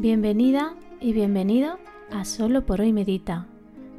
[0.00, 1.78] Bienvenida y bienvenido
[2.10, 3.44] a Solo por hoy Medita,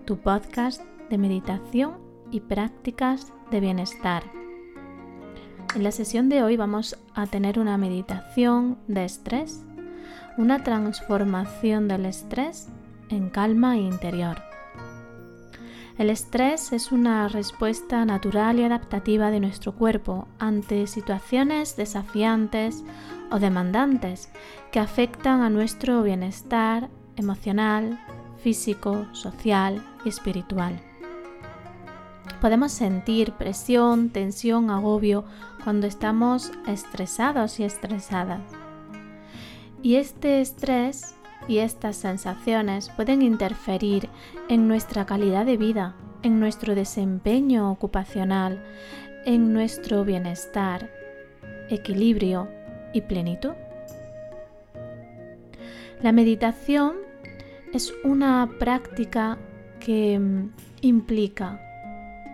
[0.04, 0.82] tu podcast
[1.12, 2.00] de meditación
[2.32, 4.24] y prácticas de bienestar.
[5.76, 9.64] En la sesión de hoy vamos a tener una meditación de estrés,
[10.40, 12.70] una transformación del estrés
[13.10, 14.42] en calma interior.
[16.00, 22.84] El estrés es una respuesta natural y adaptativa de nuestro cuerpo ante situaciones desafiantes
[23.32, 24.30] o demandantes
[24.72, 28.00] que afectan a nuestro bienestar emocional,
[28.38, 30.80] físico, social y espiritual.
[32.40, 35.26] Podemos sentir presión, tensión, agobio
[35.64, 38.42] cuando estamos estresados y estresadas.
[39.84, 41.16] Y este estrés
[41.48, 44.10] y estas sensaciones pueden interferir
[44.48, 48.64] en nuestra calidad de vida, en nuestro desempeño ocupacional,
[49.26, 50.90] en nuestro bienestar,
[51.70, 52.50] equilibrio
[52.94, 53.54] y plenitud.
[56.02, 56.96] La meditación
[57.74, 59.38] es una práctica
[59.80, 60.50] que mm,
[60.82, 61.60] implica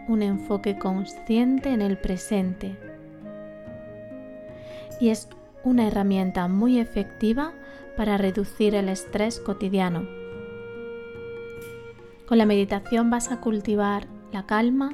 [0.08, 2.77] un enfoque consciente en el presente
[4.99, 5.30] y es
[5.64, 7.53] una herramienta muy efectiva
[7.97, 10.08] para reducir el estrés cotidiano.
[12.25, 14.94] Con la meditación vas a cultivar la calma,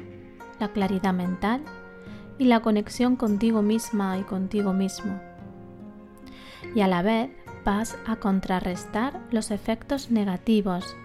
[0.59, 1.61] la claridad mental
[2.38, 5.20] y la conexión contigo misma y contigo mismo.
[6.75, 7.30] Y a la vez
[7.64, 10.95] vas a contrarrestar los efectos negativos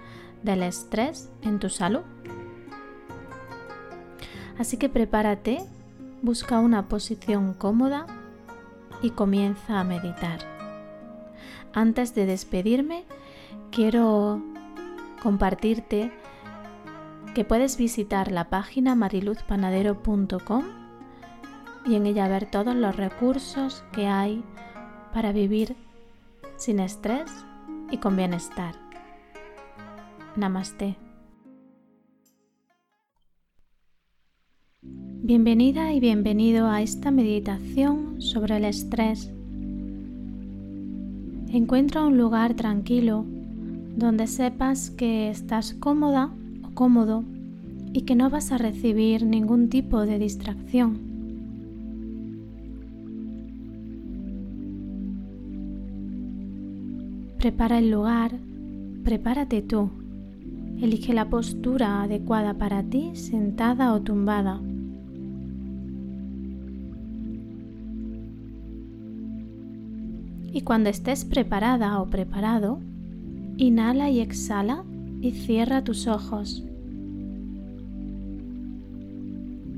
[0.43, 2.03] del estrés en tu salud.
[4.59, 5.65] Así que prepárate,
[6.23, 8.07] busca una posición cómoda
[9.03, 10.41] y comienza a meditar.
[11.73, 13.05] Antes de despedirme,
[13.71, 14.43] quiero
[15.23, 16.13] compartirte
[17.35, 20.65] que puedes visitar la página mariluzpanadero.com
[21.87, 24.43] y en ella ver todos los recursos que hay
[25.19, 25.75] para vivir
[26.59, 27.29] sin estrés
[27.91, 28.77] y con bienestar.
[30.37, 30.95] Namaste.
[34.81, 39.29] Bienvenida y bienvenido a esta meditación sobre el estrés.
[41.49, 43.25] Encuentra un lugar tranquilo
[43.97, 46.31] donde sepas que estás cómoda
[46.63, 47.25] o cómodo
[47.93, 51.08] y que no vas a recibir ningún tipo de distracción.
[57.39, 58.33] Prepara el lugar,
[59.05, 59.91] prepárate tú.
[60.83, 64.61] Elige la postura adecuada para ti, sentada o tumbada.
[70.53, 72.81] Y cuando estés preparada o preparado,
[73.57, 74.83] inhala y exhala
[75.21, 76.65] y cierra tus ojos.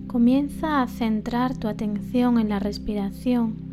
[0.07, 3.70] Comienza a centrar tu atención en la respiración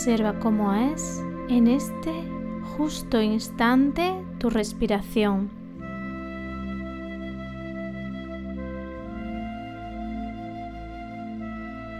[0.00, 2.10] Observa cómo es en este
[2.74, 5.50] justo instante tu respiración.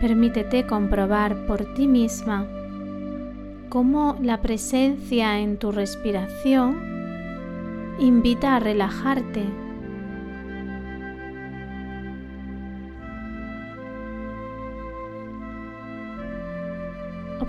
[0.00, 2.46] Permítete comprobar por ti misma
[3.68, 6.78] cómo la presencia en tu respiración
[7.98, 9.44] invita a relajarte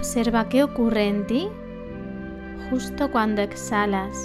[0.02, 1.48] Observa qué ocurre en ti
[2.72, 4.18] justo cuando exhalas.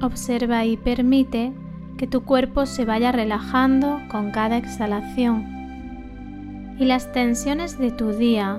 [0.00, 1.52] Observa y permite
[1.98, 5.44] que tu cuerpo se vaya relajando con cada exhalación
[6.78, 8.58] y las tensiones de tu día,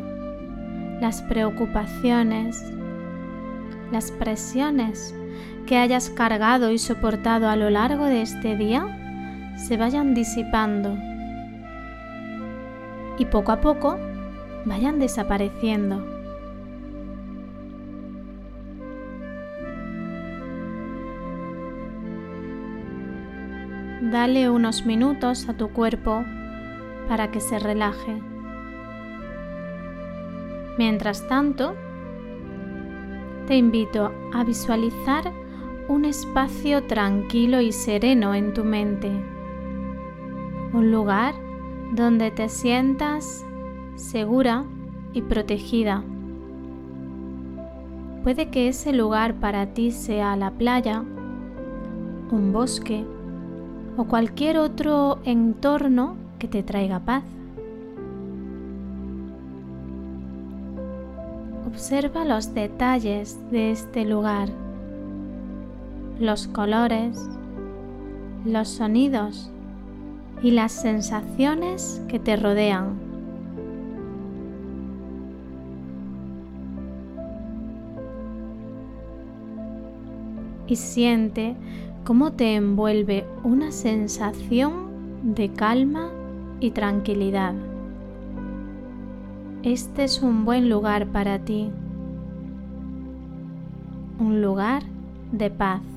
[1.02, 2.64] las preocupaciones,
[3.92, 5.16] las presiones
[5.66, 9.00] que hayas cargado y soportado a lo largo de este día
[9.56, 10.98] se vayan disipando
[13.18, 13.98] y poco a poco
[14.66, 16.04] vayan desapareciendo.
[24.02, 26.24] Dale unos minutos a tu cuerpo
[27.08, 28.22] para que se relaje.
[30.78, 31.76] Mientras tanto,
[33.48, 35.32] te invito a visualizar
[35.88, 39.33] un espacio tranquilo y sereno en tu mente
[40.74, 41.36] un lugar
[41.94, 43.46] donde te sientas
[43.96, 44.66] segura
[45.14, 46.04] y protegida.
[48.24, 51.04] Puede que ese lugar para ti sea la playa,
[52.32, 53.06] un bosque
[53.98, 57.24] o cualquier otro entorno que te traiga paz.
[61.68, 64.50] Observa los detalles de este lugar,
[66.20, 67.30] los colores,
[68.46, 69.53] los sonidos
[70.44, 73.00] y las sensaciones que te rodean.
[80.68, 81.56] Y siente
[82.04, 84.74] cómo te envuelve una sensación
[85.24, 86.10] de calma
[86.60, 87.54] y tranquilidad.
[89.64, 91.72] Este es un buen lugar para ti,
[94.20, 94.84] un lugar
[95.32, 95.93] de paz.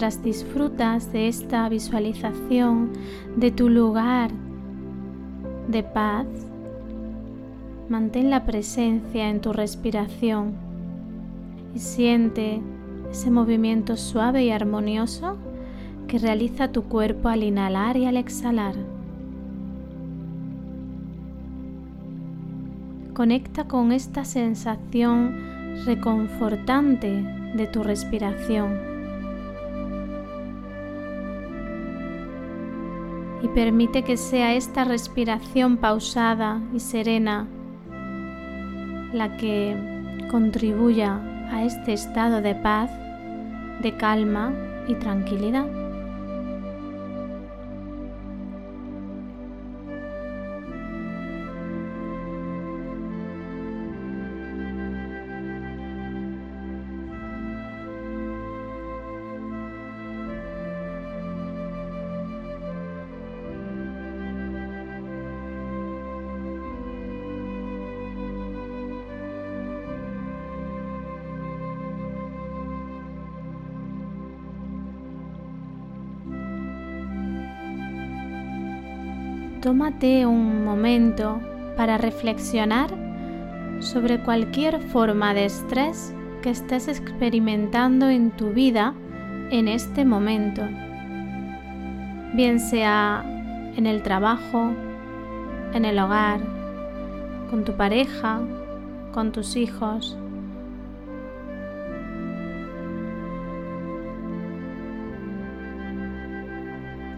[0.00, 2.88] Mientras disfrutas de esta visualización
[3.36, 4.30] de tu lugar
[5.68, 6.26] de paz,
[7.90, 10.54] mantén la presencia en tu respiración
[11.74, 12.62] y siente
[13.10, 15.36] ese movimiento suave y armonioso
[16.08, 18.76] que realiza tu cuerpo al inhalar y al exhalar.
[23.12, 27.22] Conecta con esta sensación reconfortante
[27.54, 28.89] de tu respiración.
[33.42, 37.48] Y permite que sea esta respiración pausada y serena
[39.12, 39.76] la que
[40.30, 41.20] contribuya
[41.50, 42.90] a este estado de paz,
[43.82, 44.52] de calma
[44.86, 45.79] y tranquilidad.
[79.60, 81.38] Tómate un momento
[81.76, 82.90] para reflexionar
[83.80, 88.94] sobre cualquier forma de estrés que estés experimentando en tu vida
[89.50, 90.62] en este momento,
[92.34, 93.22] bien sea
[93.76, 94.72] en el trabajo,
[95.74, 96.40] en el hogar,
[97.50, 98.40] con tu pareja,
[99.12, 100.16] con tus hijos,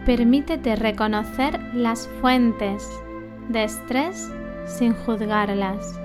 [0.06, 2.90] Permítete reconocer las fuentes
[3.48, 4.28] de estrés
[4.66, 5.96] sin juzgarlas.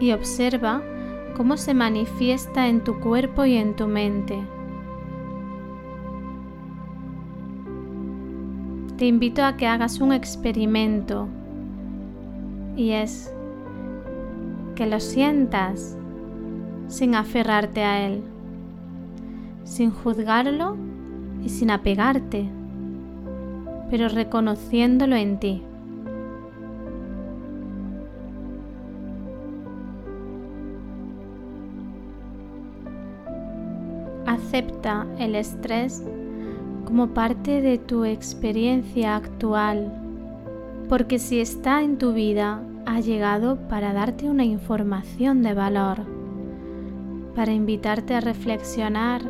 [0.00, 0.82] Y observa
[1.36, 4.38] cómo se manifiesta en tu cuerpo y en tu mente.
[8.98, 11.26] Te invito a que hagas un experimento
[12.76, 13.34] y es
[14.76, 15.96] que lo sientas
[16.92, 18.22] sin aferrarte a él,
[19.64, 20.76] sin juzgarlo
[21.42, 22.46] y sin apegarte,
[23.90, 25.62] pero reconociéndolo en ti.
[34.26, 36.04] Acepta el estrés
[36.84, 39.90] como parte de tu experiencia actual,
[40.90, 46.21] porque si está en tu vida, ha llegado para darte una información de valor
[47.34, 49.22] para invitarte a reflexionar,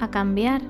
[0.00, 0.62] a cambiar.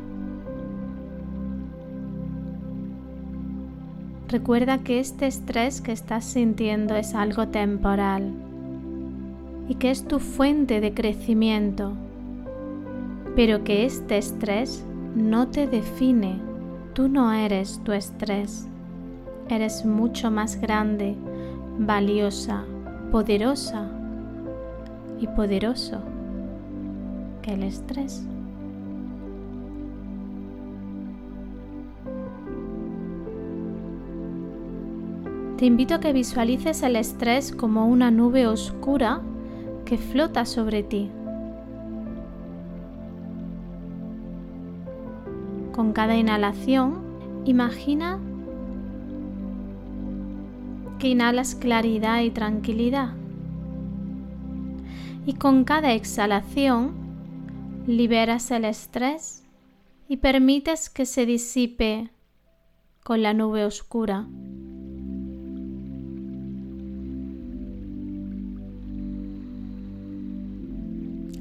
[4.28, 8.32] Recuerda que este estrés que estás sintiendo es algo temporal
[9.68, 11.92] y que es tu fuente de crecimiento,
[13.36, 14.84] pero que este estrés
[15.14, 16.40] no te define.
[16.94, 18.66] Tú no eres tu estrés.
[19.48, 21.14] Eres mucho más grande,
[21.78, 22.64] valiosa,
[23.10, 24.01] poderosa
[25.22, 26.00] y poderoso
[27.42, 28.26] que el estrés.
[35.58, 39.20] Te invito a que visualices el estrés como una nube oscura
[39.84, 41.08] que flota sobre ti.
[45.70, 46.96] Con cada inhalación,
[47.44, 48.18] imagina
[50.98, 53.21] que inhalas claridad y tranquilidad
[55.26, 56.92] y con cada exhalación
[57.86, 59.44] liberas el estrés
[60.08, 62.10] y permites que se disipe
[63.02, 64.26] con la nube oscura.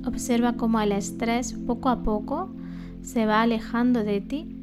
[0.05, 2.49] Observa cómo el estrés poco a poco
[3.01, 4.55] se va alejando de ti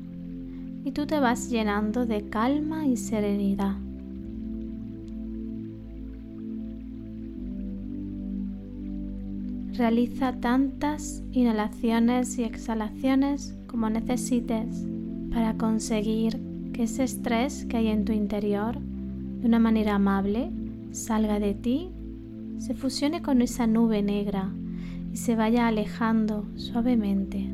[0.84, 3.88] y tú te vas llenando de calma y serenidad.
[9.78, 14.85] Realiza tantas inhalaciones y exhalaciones como necesites
[15.32, 16.40] para conseguir
[16.73, 20.50] que ese estrés que hay en tu interior de una manera amable
[20.90, 21.90] salga de ti,
[22.58, 24.52] se fusione con esa nube negra
[25.12, 27.49] y se vaya alejando suavemente.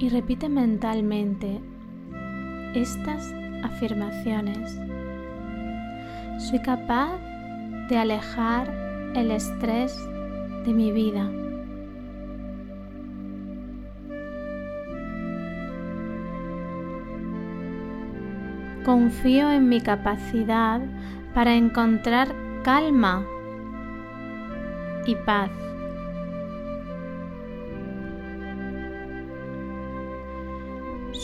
[0.00, 1.60] Y repite mentalmente
[2.74, 4.80] estas afirmaciones.
[6.38, 7.18] Soy capaz
[7.90, 8.72] de alejar
[9.14, 9.94] el estrés
[10.64, 11.30] de mi vida.
[18.86, 20.80] Confío en mi capacidad
[21.34, 23.26] para encontrar calma
[25.06, 25.59] y paz.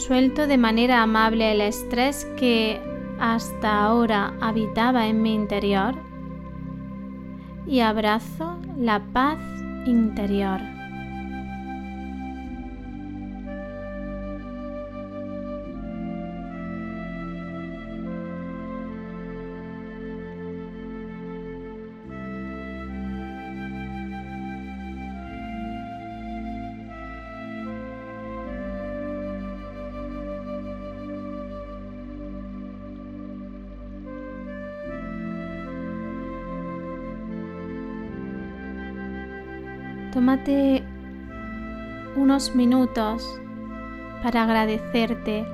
[0.07, 2.79] Suelto de manera amable el estrés que
[3.19, 5.95] hasta ahora habitaba en mi interior
[7.67, 9.37] y abrazo la paz
[9.85, 10.76] interior.
[40.27, 40.83] Tómate
[42.17, 43.39] unos minutos
[44.21, 45.45] para agradecerte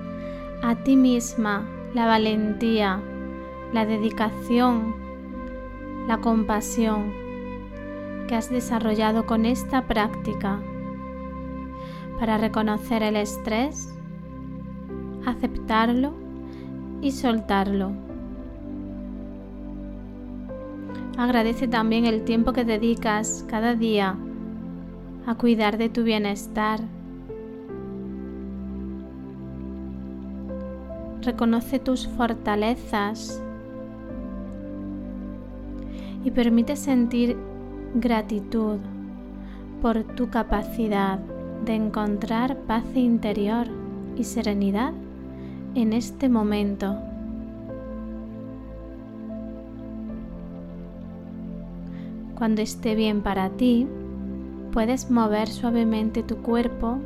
[0.63, 2.99] a ti misma la valentía,
[3.71, 4.95] la dedicación,
[6.07, 7.13] la compasión
[8.27, 10.59] que has desarrollado con esta práctica
[12.19, 13.93] para reconocer el estrés,
[15.23, 16.15] aceptarlo
[16.99, 17.91] y soltarlo.
[21.15, 24.17] Agradece también el tiempo que dedicas cada día
[25.25, 26.79] a cuidar de tu bienestar.
[31.21, 33.41] Reconoce tus fortalezas
[36.23, 37.37] y permite sentir
[37.95, 38.79] gratitud
[39.81, 41.19] por tu capacidad
[41.65, 43.67] de encontrar paz interior
[44.17, 44.93] y serenidad
[45.75, 46.97] en este momento.
[52.35, 53.87] Cuando esté bien para ti,
[54.73, 56.97] Puedes mover suavemente tu cuerpo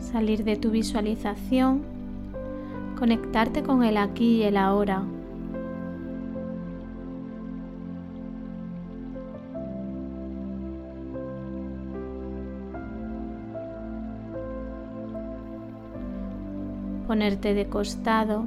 [0.00, 1.82] salir de tu visualización,
[2.98, 5.04] conectarte con el aquí y el ahora.
[17.18, 18.44] Ponerte de costado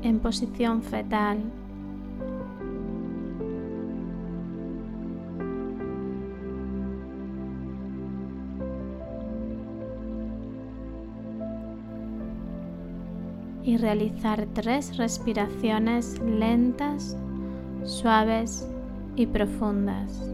[0.00, 1.40] en posición fetal.
[13.62, 17.14] Y realizar tres respiraciones lentas,
[17.84, 18.66] suaves
[19.16, 20.33] y profundas.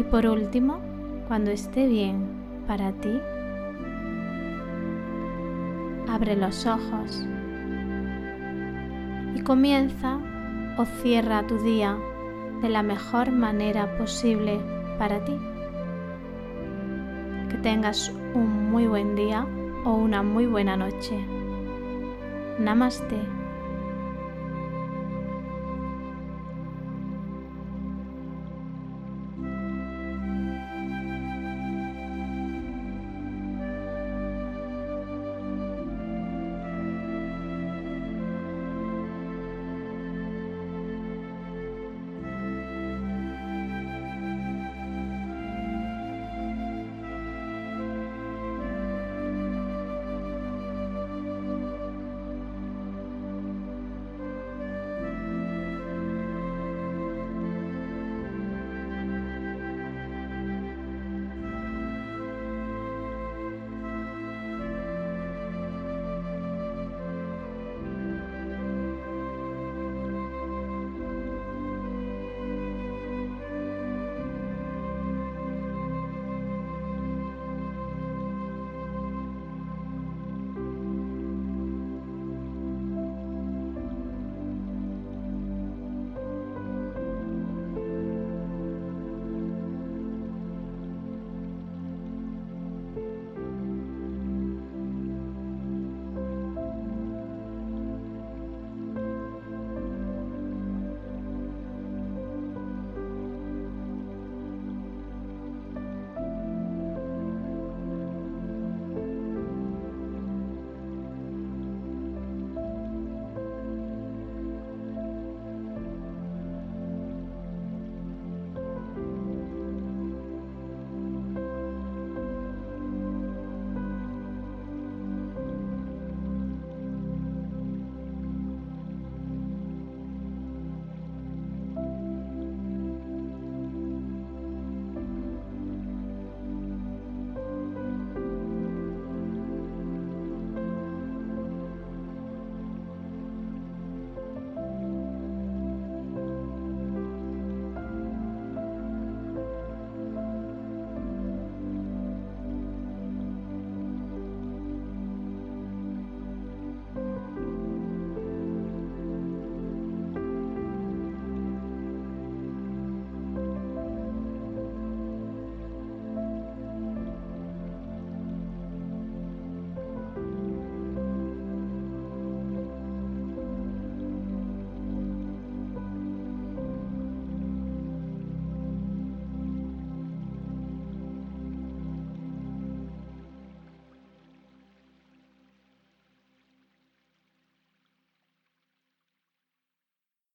[0.00, 0.80] Y por último,
[1.28, 2.26] cuando esté bien
[2.66, 3.20] para ti,
[6.08, 7.28] abre los ojos
[9.34, 10.18] y comienza
[10.78, 11.98] o cierra tu día
[12.62, 14.58] de la mejor manera posible
[14.98, 15.36] para ti.
[17.50, 19.46] Que tengas un muy buen día
[19.84, 21.14] o una muy buena noche.
[22.58, 23.39] Namaste.